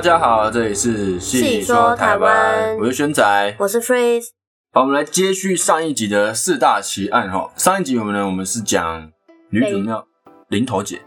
[0.00, 3.54] 大家好，这里是细说台湾我是轩仔。
[3.58, 4.28] 我是 Freeze，
[4.72, 7.50] 好，我们来接续上一集的四大奇案哈。
[7.58, 9.10] 上一集我们呢，我们是讲
[9.50, 10.06] 女主庙
[10.48, 11.02] 林头姐，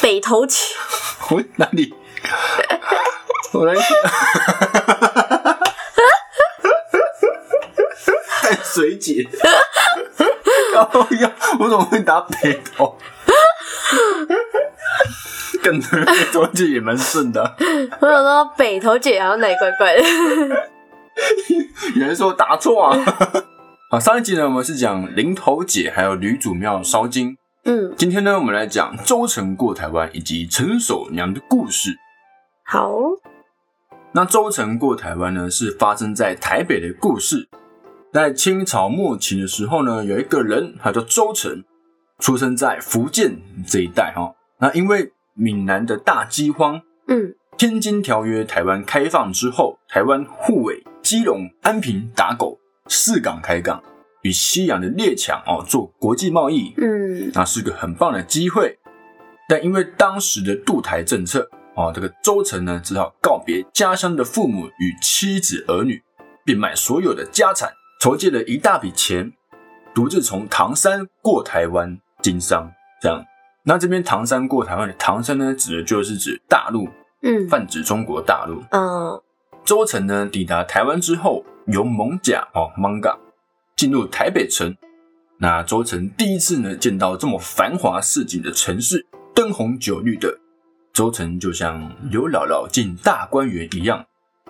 [0.00, 0.56] 北头姐，
[1.28, 1.92] 我哪里？
[3.52, 3.74] 我来，
[8.42, 9.28] 淡水姐，
[10.72, 12.96] 高呀，我怎么会打北头？
[15.62, 17.56] 跟 北头姐也蛮顺的。
[18.00, 20.02] 我想说北头姐好像哪里怪怪的，
[21.94, 22.98] 有人说答错啊！
[23.90, 27.36] 好，上一集呢，我们是讲林头姐还有吕祖庙烧金。
[27.64, 31.90] 嗯，今天呢，我们来讲周成过台湾以及陈守娘的故事。
[32.64, 32.90] 好，
[34.12, 37.48] 那周成过台湾呢，是发生在台北的故事。
[38.12, 41.62] 在清朝末期的时候呢，有一个人，他叫周成，
[42.18, 44.34] 出生在福建这一带哈。
[44.58, 53.82] 那因为闽南的大饥荒，嗯，天津条约台湾开放之后，台湾护卫基隆、安平、打狗四港开港，
[54.22, 58.78] 与西洋的列强哦做国际贸易，嗯，那是个很棒的机会。
[59.48, 66.00] 但因为当时的渡台政策，哦，这个周成呢只好告别家乡的父母与妻子儿女，
[66.44, 69.32] 变卖所有的家产，筹借了一大笔钱，
[69.92, 72.70] 独自从唐山过台湾经商。
[73.00, 73.24] 这样，
[73.64, 76.88] 那这边唐山过台湾的唐山呢，指的就是指大陆，
[77.22, 78.62] 嗯，泛指中国大陆。
[78.70, 79.20] 嗯，
[79.64, 83.16] 周成呢抵达台湾之后，由蒙甲哦 manga
[83.76, 84.74] 进入台北城。
[85.38, 90.38] 那周成第一次呢见到这么繁华市井的城市，灯红酒绿的，
[90.92, 94.04] 周成就像刘姥姥进大观园一样，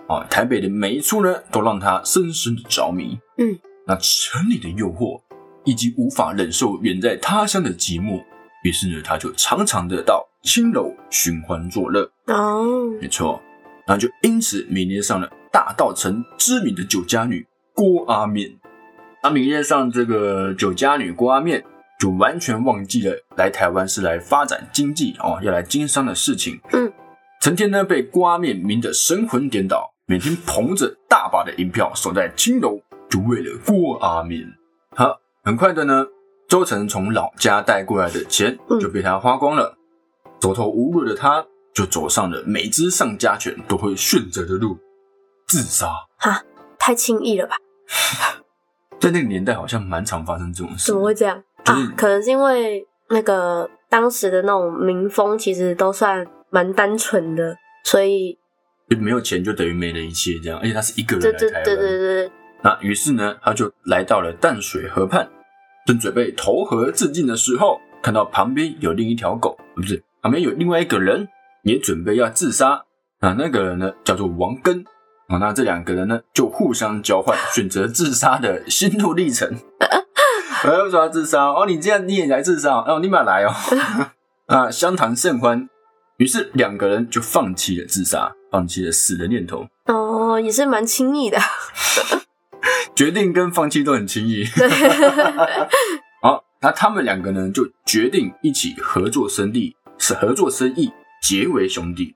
[0.07, 3.19] 哦，台北的每一处呢都让他深深的着迷。
[3.37, 5.21] 嗯，那城里的诱惑，
[5.65, 8.23] 以及无法忍受远在他乡的寂寞，
[8.63, 12.09] 于是呢他就常常的到青楼寻欢作乐。
[12.27, 13.41] 哦，没错，
[13.85, 18.51] 然后就因此名列上了大道城知名的酒家女郭阿面。
[19.21, 21.63] 他名列上这个酒家女郭阿面，
[21.97, 26.59] 就完全忘记了来台湾是来发展经济哦，要来经商的事情。
[26.73, 26.91] 嗯，
[27.39, 34.45] 成天呢被郭阿面迷得神魂颠倒，每天捧着大把的银票守在青楼，就为了郭阿面。
[34.95, 36.05] 好，很快的呢，
[36.53, 39.75] 周成从老家带过来的钱嗯就被他花光了。
[40.39, 41.43] 走投无路的他，
[41.73, 44.77] 就走上了每只上家犬都会选择的路——
[45.49, 45.87] 自杀。
[46.17, 46.43] 哈，
[46.77, 47.55] 太轻易了吧？
[49.01, 50.95] 在那个年代，好像蛮常发生这种事怎。
[50.95, 51.93] 么会这样就是啊？
[51.97, 58.37] 可能是因为那个当时的那种民风其实都算蛮单纯的，所以
[58.87, 60.59] 就没有钱就等于没了一切，这样。
[60.59, 61.79] 而且他是一个对对人来台湾。
[61.79, 61.97] 对对
[62.27, 62.31] 对，
[62.61, 65.27] 那于是呢，他就来到了淡水河畔，
[65.85, 71.27] 正准备投河自尽的时候，看到旁边有另一条狗，不是旁边有另外一个人
[71.63, 72.83] 也准备要自杀。
[73.19, 74.85] 那那个人呢，叫做王根。
[75.29, 79.57] 哦，那这两个人呢，就互相交换选择自杀的心路历程。
[80.63, 81.45] 哎，为什么要自杀？
[81.45, 82.75] 哦，你这样你也来自杀？
[82.85, 83.53] 哦，你马来哦。
[84.47, 85.69] 啊，相谈甚欢，
[86.17, 91.37] 于是两个人就放弃了自杀，放弃了死的念头，哦，也是蛮轻易的。
[92.95, 94.43] 决定跟放弃都很轻易。
[94.55, 94.69] 对，
[96.21, 100.91] 好，那他们两个呢，就决定一起合作生意，是合作生意，
[101.21, 102.15] 结为兄弟。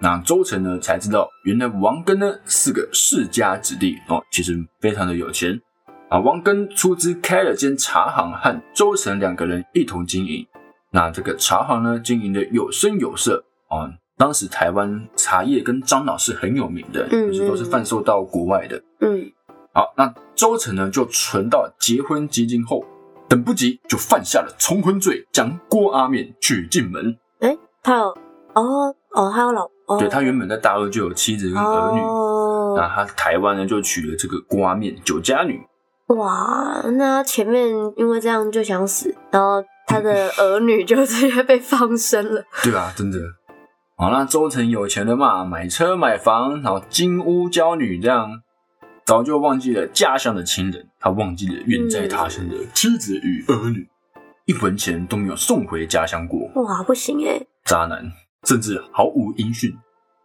[0.00, 5.60] 那周成呢，才知道原来王根呢是个世家子弟哦，其实非常的有钱
[6.08, 6.20] 啊。
[6.20, 10.46] 王根出资开了间茶行，和周成两个人一同经营。
[10.92, 13.90] 那这个茶行呢，经营的有声有色啊。
[14.16, 18.82] 当时台湾茶叶跟樟脑是很有名的，嗯就是都是贩售到国外的。
[19.00, 19.30] 嗯，
[19.78, 22.84] 好，那周成呢就存到结婚基金后，
[23.28, 27.16] 等不及就犯下了重婚罪，将郭阿面娶进门。
[27.38, 28.06] 哎，他有
[28.54, 35.64] 哦哦，他有老哦，对他原本在大陆就有妻子跟儿女，哦，那他台湾呢就娶了这个郭阿面酒家女。
[36.08, 42.42] 哇，那他前面因为这样就想死，然后他的儿女就直接被放生了。
[42.64, 43.18] 对啊，真的。
[43.96, 48.28] 好，那周成有钱了嘛，买车买房，然后金屋娇女，这样
[49.08, 53.88] 早就忘记了家乡的亲人，他忘记了远在他乡的妻子与儿女，
[54.44, 56.40] 一文钱都没有送回家乡过。
[56.62, 58.12] 哇，不行哎，渣男，
[58.44, 59.74] 甚至毫无音讯。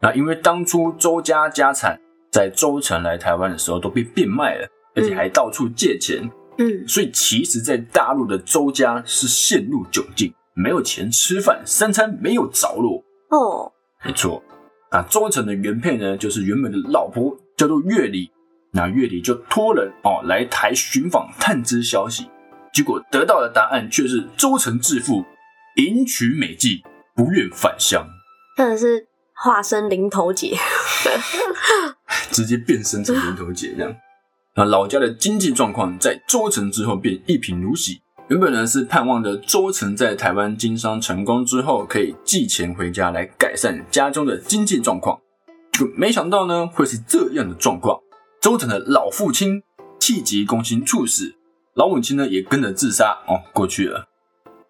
[0.02, 1.98] 那因为当初周家家产
[2.30, 13.02] 在周成来台湾的时候都被变卖了，而且还到处借钱，嗯，所以其实，在大陆的周家是陷入窘境，没有钱吃饭，三餐没有着落。
[13.30, 13.72] 哦，
[14.04, 14.44] 没错，
[14.92, 18.30] 那周成的原配呢，就是原本的老婆，叫做月里。
[18.76, 22.28] 那月底就托人哦来台寻访探知消息，
[22.74, 25.24] 结果得到的答案却是周成致富，
[25.76, 26.82] 迎娶美妓，
[27.16, 28.04] 不愿返乡。
[28.58, 30.58] 真的是化身零头姐，
[32.32, 33.96] 直接变身成零头姐这样。
[34.56, 38.02] 那老家的经济状况在周成之后便一贫如洗。
[38.30, 45.20] 原本呢是盼望着周成在台湾经商成功之后，可以寄钱回家来改善家中的经济状况，
[45.72, 48.00] 就没想到呢会是这样的状况。
[48.44, 49.64] 周成的老父亲
[49.98, 51.34] 气急攻心猝死，
[51.76, 54.10] 老母亲呢也跟着自杀哦过去了。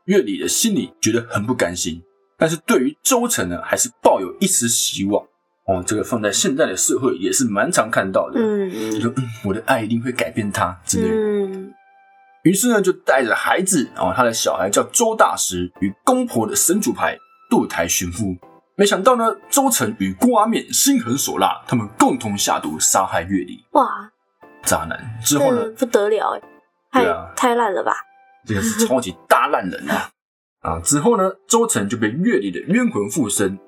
[0.06, 2.00] 月里的心里觉得很不甘心，
[2.38, 5.26] 但是对于周成呢还是抱有一丝希望
[5.66, 5.84] 哦。
[5.84, 11.16] 这个放在现在的社会也是蛮常看到的，嗯就说嗯我的爱一定会改变他之类的。
[11.16, 11.74] 嗯，
[12.44, 17.18] 于是呢，就带着孩子，然、后他的小孩叫周大石，与公婆的神主牌
[17.50, 18.38] 渡台寻夫。
[18.76, 24.12] 没想到呢，周成与郭阿面心狠手辣，他们共同下毒杀害月里哇，
[24.64, 25.00] 渣男。
[25.24, 26.42] 之后呢，这不得了哎，
[26.92, 27.94] 太对啊太烂了吧？
[28.48, 30.10] 这个是超级大烂人啊！
[30.62, 33.60] 啊，之后呢，周成就被月里的冤魂附身，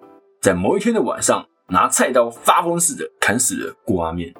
[0.42, 4.34] 在某一天的晚上，拿菜刀发疯似的砍死了郭阿面。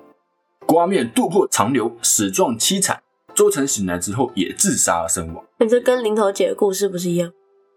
[0.66, 3.04] 郭阿面渡破长流，死状凄惨。
[3.36, 5.46] 周成醒来之后也自杀而身亡。
[5.60, 7.32] 你这跟零头姐的故事不是一样？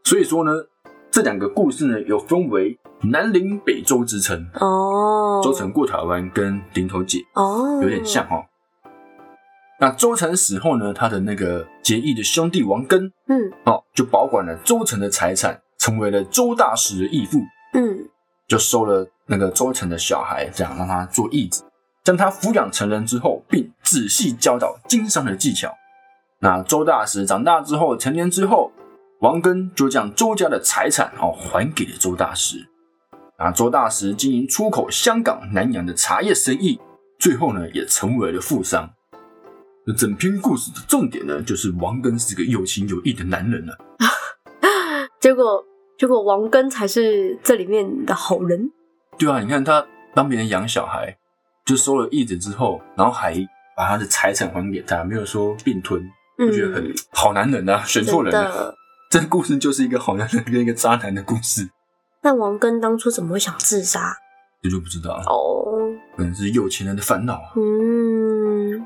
[0.05, 0.53] 所以说呢，
[1.11, 4.47] 这两个故事呢，有分为南陵北周之称。
[4.55, 8.45] 哦，周成过台湾跟林头姐哦，有点像哦。
[9.81, 17.39] 那周成死后呢，他的那个结义的兄弟王根嗯哦，就保管了周成的财产，成为了周大石的义父，
[17.75, 18.09] 嗯
[18.49, 21.63] 就收了那个周成的小孩，这样让他做义子，
[22.03, 25.73] 将他抚养成人之后，并仔细教导经商的技巧。
[26.41, 28.73] 那周大石长大之后，成年之后，
[29.21, 32.69] 王根就将周家的财产哦还给了周大石。
[33.37, 36.81] 啊，周大石经营出口香港、南洋的茶叶生意，
[37.19, 38.91] 最后呢也成为了富商。
[39.87, 43.79] 那整篇故事的重点呢，就是王根是个有情有义的男人了、
[45.21, 45.65] 结果
[45.97, 48.71] 结果王根才是这里面的好人，
[49.17, 51.17] 对啊，你看他帮别人养小孩，
[51.65, 53.35] 就收了义子之后，然后还
[53.77, 56.03] 把他的财产还给他，没有说并吞，
[56.39, 58.75] 我嗯，觉得很好男人啊，选错人了。
[59.11, 61.71] 这个故事就是一个好男人跟一个渣男的故事，
[62.23, 64.15] 那王根当初怎么会想自杀？
[64.63, 65.65] 这就不知道了，哦，
[66.17, 67.53] 可能是有钱人的烦恼啊。
[67.57, 68.85] 嗯。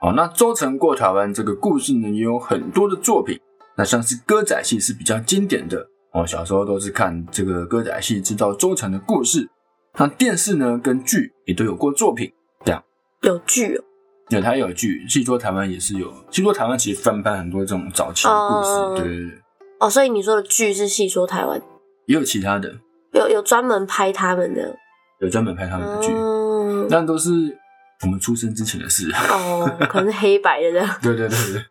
[0.00, 3.38] 好，那周成过台湾这个故事呢，也有很多的作品，
[3.76, 9.48] 那像是歌仔戏是比较经典的我，小时候都是看这个歌仔戏，知道周成的故事。
[9.94, 12.32] 那电视呢跟剧也都有过作品，
[12.64, 12.82] 这样。
[13.20, 13.84] 有剧哦，
[14.30, 18.94] 有台有剧，戏说台湾也是有，戏说台湾其实翻拍很多这种早期的故事，哦。
[18.96, 19.41] 对对对，
[19.82, 21.60] 哦，所以你说的剧是戏说台湾，
[22.06, 22.72] 也有其他的，
[23.14, 24.76] 有有专门拍他们的，
[25.18, 27.58] 有专门拍他们的剧，嗯，那都是
[28.04, 29.10] 我们出生之前的事。
[29.12, 31.64] 哦，可能是黑白的这样， 对对对对。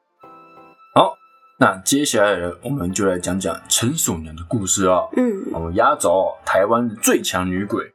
[0.93, 1.15] 好，
[1.57, 5.07] 那接下来呢，我们就来讲讲陈守娘的故事啊。
[5.15, 7.93] 嗯我们压轴台湾的最强女鬼。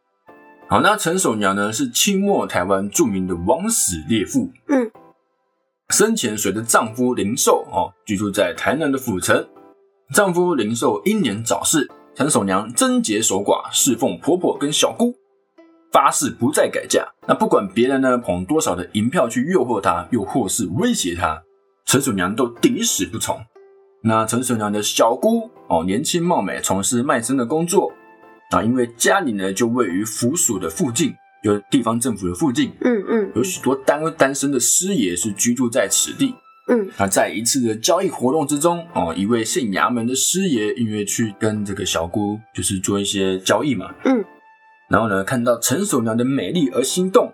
[0.66, 4.50] 好，那陈守娘呢是清末台湾著名的王室烈妇。
[4.68, 4.90] 嗯，
[5.90, 9.46] 生前随着丈夫林寿哦居住在台南的府城。
[10.14, 15.16] 丈夫林寿英年早逝，陈守娘贞洁守寡，侍奉婆婆跟小姑，
[15.90, 17.08] 发誓不再改嫁。
[17.26, 21.42] 那不管别人呢捧多少的银票去诱惑她，又或是威胁她，
[21.84, 23.36] 陈守娘都抵死不从。
[24.04, 27.92] 那陈守娘的小姑哦，年轻貌美，从事卖身的工作
[28.52, 36.32] 啊，因为家里呢就位于府署的附近，有地方政府的附近，嗯嗯有许多单单身的师爷是居住在此地。
[36.68, 44.24] 嗯那在一次的交易活动之中，哦，一位县衙门的师爷因为去跟这个小姑就是做一些交易嘛，嗯，
[44.88, 47.32] 然后呢看到陈守娘的美丽而心动，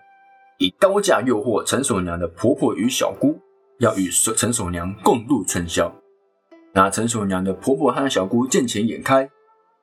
[0.59, 3.41] 以高价诱惑陈守娘的婆婆与小姑，
[3.79, 5.91] 要与陈守娘共度春宵。
[6.75, 9.31] 那陈守娘的婆婆和小姑见钱眼开，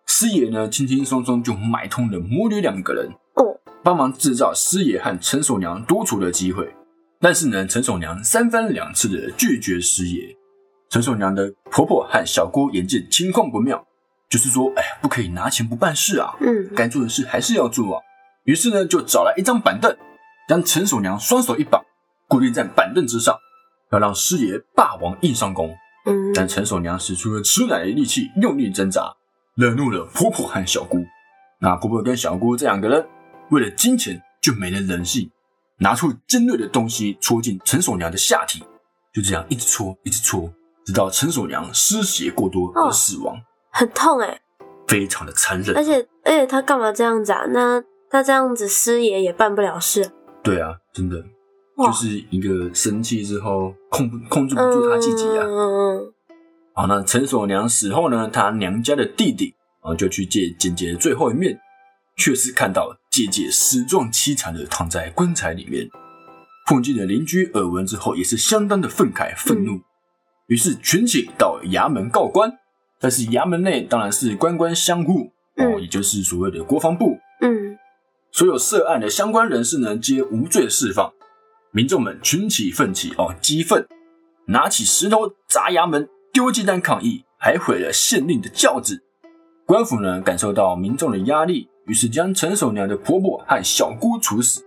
[0.06, 6.72] 师爷呢轻轻松松就买通了母女两个人，哦，帮忙制造师爷和陈守娘独处的机会。
[7.22, 10.36] 但是呢，陈守娘三番两次的拒绝师爷。
[10.90, 13.86] 陈守娘的婆婆和小姑眼见情况不妙，
[14.30, 18.02] 就是说，哎，不可以拿钱不办事啊，嗯该做的事还是要做啊。
[18.46, 19.96] 于是呢，就找来一张板凳，
[20.48, 21.84] 将陈守娘双手一绑，
[22.28, 23.38] 固定在板凳之上，
[23.92, 25.76] 要让师爷霸王硬上弓。
[26.06, 29.14] 嗯，但陈守娘使出了吃奶的力气，用力挣扎，
[29.56, 31.06] 惹怒了婆婆和小姑。
[31.60, 33.06] 那婆婆跟小姑这两个人，
[33.52, 35.30] 为了金钱就没了人性，
[35.80, 38.64] 拿出尖锐的东西戳进陈守娘的下体，
[39.14, 40.52] 就这样一直戳，一直戳，
[40.86, 43.36] 直到陈守娘失血过多而死亡，
[43.72, 44.40] 很痛哎，
[44.88, 45.76] 非常的残忍。
[45.76, 45.84] 而。
[45.84, 47.46] 且而且他干嘛这样子啊？
[47.48, 50.04] 那他这样子师爷也办不了事。
[50.04, 50.12] 啊，
[50.44, 51.24] 对啊，真的。
[51.78, 55.46] 就是一个生气之后控不控制不住他自己啊。
[55.46, 56.14] 嗯嗯
[56.74, 61.58] 好，那陈守娘死后呢，她娘家的弟弟啊就去见简洁的最后一面，
[62.18, 65.90] 确实看到姐姐死状凄惨的躺在棺材里面。
[66.68, 69.82] 附近的邻居耳闻之后，也是相当的愤慨愤怒，
[70.48, 72.54] 于是群起到衙门告官。
[73.00, 77.18] 但是衙门内当然是官官相护哦，也就是所谓的国防部。
[77.42, 77.78] 嗯，
[78.32, 81.12] 所有涉案的相关人士呢，皆无罪释放。
[81.72, 83.88] 民众们群起奋起哦，激愤，
[84.48, 89.02] 拿起石头砸衙门，丢鸡蛋抗议，还毁了县令的轿子。
[89.66, 94.64] 官府呢，感受到民众的压力，于是将陈守娘的婆婆和小姑处死。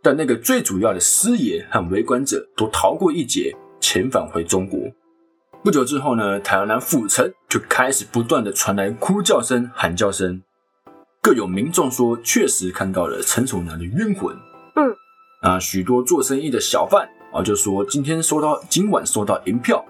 [0.00, 4.78] 但那个最主要的师爷和围观者都逃过一劫，遣返回中国。
[5.64, 10.42] 不久之后呢，台南府城就开始不断的传来哭叫声、喊叫声，
[11.20, 14.36] 各有民众说确实看到了陈守娘的冤魂。
[14.76, 14.94] 嗯，
[15.40, 19.84] 啊，许多做生意的小贩啊就说今天收到，今晚收到银票，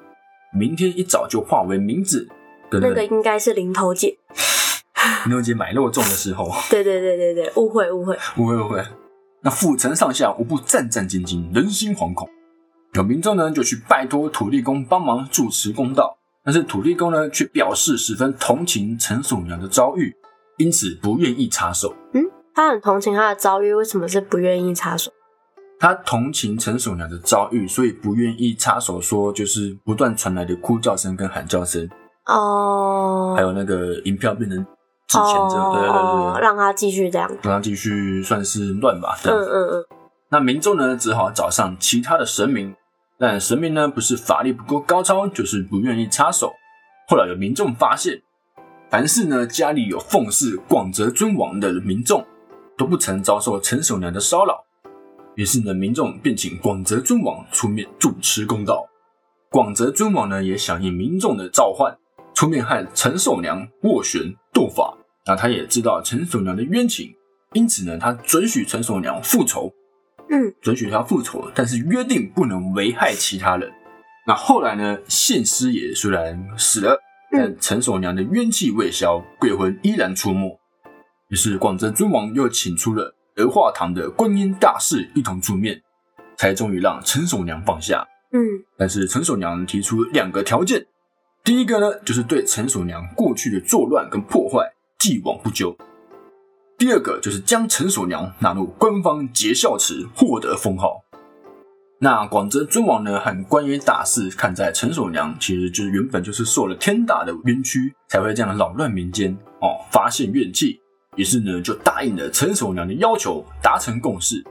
[0.56, 2.26] 明天一早就化为冥纸。
[2.70, 4.16] 那个应该是零头姐。
[5.26, 6.50] 零头姐买肉粽的时候。
[6.70, 8.84] 对对对对对，误会误会误会误会。
[9.42, 12.28] 那府城上下无不战战兢兢，人心惶恐。
[12.94, 20.14] 有民众呢就去拜托土地公帮忙主持公道，但是土地公呢却表示十分同情陈鼠娘的遭遇，
[20.58, 21.94] 因此不愿意插手。
[22.12, 22.22] 嗯，
[22.54, 25.10] 他很同情他的遭遇，为什么是不愿意插手？
[25.80, 29.00] 他同情陈鼠娘的遭遇，所以不愿意插手。
[29.00, 31.86] 说就是不断传来的哭叫声跟喊叫声。
[32.26, 34.64] 哦，还有那个银票变成
[35.06, 39.16] 纸钱这样，对对对，让他继续这样，让他继续算是乱吧。
[39.24, 39.84] 嗯嗯嗯。
[40.30, 42.74] 那民众呢，只好找上其他的神明，
[43.18, 46.52] 但神明呢，不是法力不够高超，就是不愿意插手。
[47.08, 48.22] 后来有民众发现，
[48.90, 52.26] 凡是呢家里有奉祀广泽尊王的民众，
[52.76, 54.64] 都不曾遭受陈守娘的骚扰。
[55.36, 58.86] 于是呢，民众便请广泽尊王出面主持公道。
[59.50, 61.94] 广泽尊王呢，也响应民众的召唤。
[62.34, 64.93] 出面和陈守娘斡旋斗法，
[65.26, 67.14] 那他也知道陈守娘的冤情，
[67.52, 69.72] 因此呢，他准许陈守娘复仇，
[70.28, 73.72] 嗯，准许他复仇，但是约定不能危害其他人。
[74.26, 76.98] 那后来呢，县师爷虽然死了，
[77.30, 80.58] 但陈守娘的冤气未消，鬼魂依然出没。
[81.28, 85.82] 于是广泽尊王又请出了德化堂的观音大士一同出面，
[86.36, 88.06] 才终于让陈守娘放下。
[88.32, 88.40] 嗯，
[88.76, 90.86] 但是陈守娘提出两个条件。
[91.42, 94.73] 第一个呢，就是对陈守娘过去的作乱跟破坏
[95.04, 95.76] 既往不咎；
[96.78, 101.04] 第二个就是将陈守娘纳入官方节孝祠，获得封号。
[102.00, 110.80] 那广泽尊王呢，和观音大士看在陈守娘其实就是原本就是受了天大的冤屈，才会这样扰乱民间哦，发现怨气，
[111.16, 114.42] 于是呢就答应了陈守娘的要求，达成共识。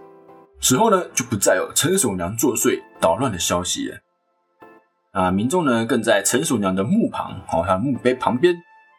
[0.61, 3.97] 此后呢，就不再有陈守娘作祟捣乱的消息了。
[5.13, 5.31] 啊！
[5.31, 8.55] 民众呢，更在陈守娘的墓旁，哦，他墓碑旁边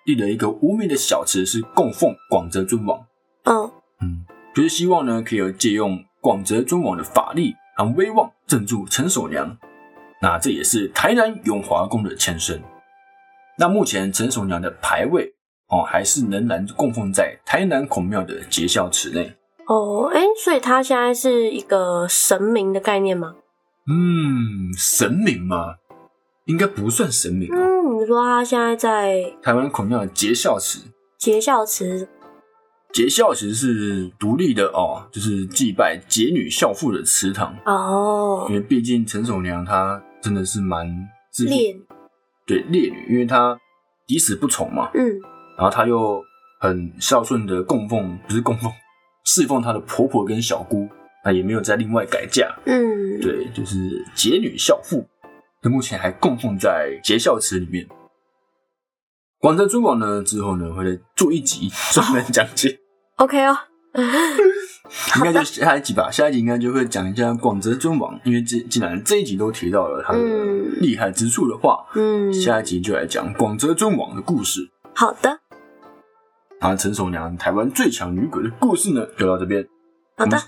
[0.06, 3.06] 立了一个无名的小池，是供奉广泽尊王。
[3.44, 3.70] 嗯
[4.00, 9.56] 嗯，就是希望呢，可以借用广泽尊王的法力和威望镇住陈守娘。
[10.22, 12.62] 那这也是台南永华宫的前身。
[13.58, 15.34] 那目前陈守娘的牌位，
[15.68, 19.34] 哦，还是仍然供奉在台南孔庙的节孝祠内。
[19.66, 23.34] 哦，哎，所以他现在是一个神明的概念吗？
[23.86, 25.76] 嗯，神明吗？
[26.46, 27.48] 应该不算神明。
[27.52, 27.73] 嗯，
[28.04, 30.78] 你说他现在在台湾孔庙的节孝祠？
[31.16, 32.06] 节孝祠，
[32.92, 38.44] 节孝祠是独立的哦，就是祭拜节女孝妇的祠堂哦。
[38.50, 40.86] 因为毕竟陈守娘她真的是蛮
[41.48, 41.74] 烈，
[42.46, 43.58] 对烈女，因为她
[44.06, 44.90] 抵死不从嘛。
[44.92, 45.18] 嗯，
[45.56, 46.22] 然后她又
[46.60, 48.70] 很孝顺的供奉，不是供奉，
[49.24, 50.86] 侍奉她的婆婆跟小姑，
[51.24, 52.54] 那也没有再另外改嫁。
[52.66, 53.78] 嗯，对，就是
[54.14, 55.02] 节女孝妇。
[55.68, 57.86] 目前还供奉在节孝祠里面。
[59.38, 62.78] 广泽尊王呢，之后呢会做一集专门讲解。
[63.16, 63.56] OK 哦，
[65.16, 66.10] 应该就下一集吧。
[66.10, 70.18] 下一集应该就会讲一下广泽尊王，因为既既然这一集都提到了他的
[70.80, 74.70] 厉害之处的话，嗯，下一集就来讲广泽尊王的故事。
[74.94, 75.40] 好的。
[76.60, 79.66] 啊，陈守娘台湾最强女鬼的故事呢，就到这边。
[80.16, 80.38] 好的，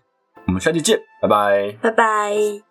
[0.46, 2.65] 我们下期见，拜拜，拜拜。